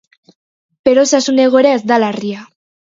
[0.89, 2.49] Bere osasun egoera ez da larria.